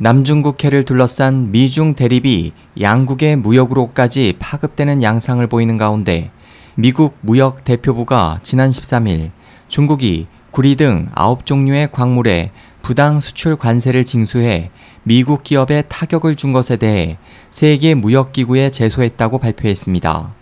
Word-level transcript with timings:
남중국해를 0.00 0.84
둘러싼 0.84 1.50
미중 1.50 1.94
대립이 1.94 2.52
양국의 2.80 3.34
무역으로까지 3.36 4.34
파급되는 4.38 5.02
양상을 5.02 5.44
보이는 5.48 5.76
가운데 5.76 6.30
미국 6.76 7.16
무역 7.20 7.64
대표부가 7.64 8.38
지난 8.44 8.70
13일 8.70 9.32
중국이 9.66 10.28
구리 10.52 10.76
등 10.76 11.08
9종류의 11.16 11.90
광물에 11.90 12.52
부당 12.80 13.20
수출 13.20 13.56
관세를 13.56 14.04
징수해 14.04 14.70
미국 15.02 15.42
기업에 15.42 15.82
타격을 15.82 16.36
준 16.36 16.52
것에 16.52 16.76
대해 16.76 17.18
세계 17.50 17.94
무역기구에 17.94 18.70
제소했다고 18.70 19.38
발표했습니다. 19.38 20.32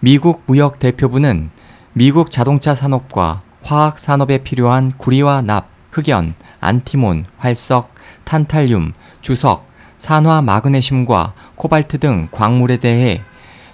미국 0.00 0.42
무역 0.44 0.78
대표부는 0.78 1.48
미국 1.94 2.30
자동차 2.30 2.74
산업과 2.74 3.40
화학 3.62 3.98
산업에 3.98 4.38
필요한 4.38 4.92
구리와 4.98 5.40
납, 5.40 5.73
흑연, 5.94 6.34
안티몬, 6.60 7.24
활석, 7.38 7.94
탄탈륨, 8.24 8.92
주석, 9.22 9.66
산화 9.98 10.42
마그네슘과 10.42 11.34
코발트 11.54 11.98
등 11.98 12.28
광물에 12.30 12.78
대해 12.78 13.22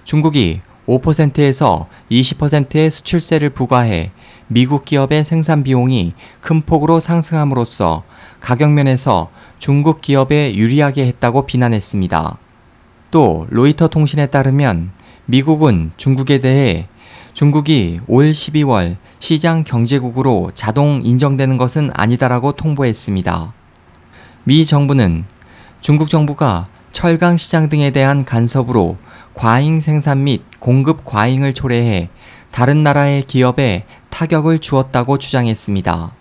중국이 0.05 0.61
5%에서 0.87 1.89
20%의 2.11 2.91
수출세를 2.91 3.51
부과해 3.51 4.11
미국 4.49 4.85
기업의 4.85 5.25
생산 5.25 5.63
비용이 5.63 6.13
큰 6.41 6.61
폭으로 6.63 7.01
상승함으로써 7.01 8.03
가격 8.41 8.71
면에서 8.71 9.31
중국 9.59 10.01
기업에 10.01 10.55
유리하게 10.55 11.07
했다고 11.07 11.47
비난했습니다. 11.47 12.39
또 13.11 13.47
로이터 13.51 13.89
통신에 13.89 14.27
따르면 14.27 14.91
미국은 15.27 15.93
중국에 15.97 16.39
대해 16.39 16.89
중국이 17.33 18.01
올 18.07 18.31
12월 18.31 18.97
시장 19.19 19.65
경제국으로 19.65 20.51
자동 20.55 21.01
인정되는 21.05 21.57
것은 21.57 21.91
아니다라고 21.95 22.53
통보했습니다. 22.53 23.53
미 24.45 24.65
정부는 24.65 25.25
중국 25.81 26.09
정부가 26.09 26.69
철강 26.93 27.37
시장 27.37 27.69
등에 27.69 27.91
대한 27.91 28.25
간섭으로 28.25 28.99
과잉 29.35 29.81
생산 29.81 30.25
및 30.25 30.43
공급 30.59 31.05
과잉을 31.05 31.55
초래해 31.55 32.11
다른 32.51 32.83
나라의 32.83 33.23
기업에 33.23 33.85
타격을 34.11 34.59
주었다고 34.59 35.19
주장했습니다. 35.19 36.13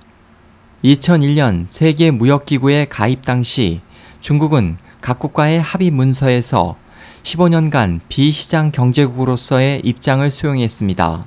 2001년 0.83 1.65
세계 1.69 2.11
무역기구에 2.11 2.85
가입 2.85 3.23
당시 3.25 3.81
중국은 4.21 4.77
각국과의 5.01 5.61
합의 5.61 5.89
문서에서 5.91 6.77
15년간 7.23 7.99
비시장 8.07 8.71
경제국으로서의 8.71 9.81
입장을 9.83 10.29
수용했습니다. 10.29 11.25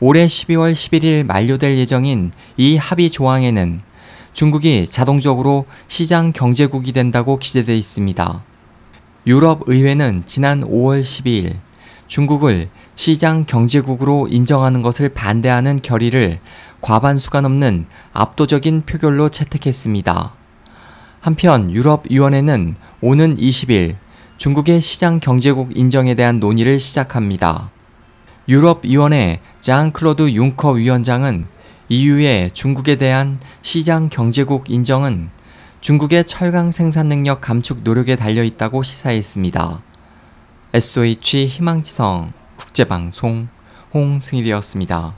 올해 0.00 0.26
12월 0.26 0.72
11일 0.72 1.24
만료될 1.24 1.76
예정인 1.76 2.32
이 2.56 2.76
합의 2.76 3.10
조항에는 3.10 3.82
중국이 4.32 4.86
자동적으로 4.86 5.66
시장 5.88 6.32
경제국이 6.32 6.92
된다고 6.92 7.38
기재되어 7.38 7.74
있습니다. 7.74 8.42
유럽 9.26 9.62
의회는 9.66 10.22
지난 10.26 10.62
5월 10.62 11.02
12일 11.02 11.56
중국을 12.06 12.68
시장 12.96 13.44
경제국으로 13.44 14.28
인정하는 14.30 14.82
것을 14.82 15.10
반대하는 15.10 15.80
결의를 15.82 16.40
과반수가 16.80 17.42
넘는 17.42 17.86
압도적인 18.12 18.82
표결로 18.82 19.28
채택했습니다. 19.28 20.32
한편 21.20 21.70
유럽위원회는 21.70 22.76
오는 23.02 23.36
20일 23.36 23.96
중국의 24.40 24.80
시장 24.80 25.20
경제국 25.20 25.76
인정에 25.76 26.14
대한 26.14 26.40
논의를 26.40 26.80
시작합니다. 26.80 27.68
유럽위원회 28.48 29.40
장 29.60 29.92
클로드 29.92 30.30
융커 30.30 30.70
위원장은 30.70 31.44
EU의 31.90 32.50
중국에 32.52 32.96
대한 32.96 33.38
시장 33.60 34.08
경제국 34.08 34.70
인정은 34.70 35.28
중국의 35.82 36.24
철강 36.24 36.72
생산 36.72 37.08
능력 37.08 37.42
감축 37.42 37.82
노력에 37.82 38.16
달려 38.16 38.42
있다고 38.42 38.82
시사했습니다. 38.82 39.82
SOH 40.72 41.46
희망지성 41.46 42.32
국제방송 42.56 43.48
홍승일이었습니다. 43.92 45.16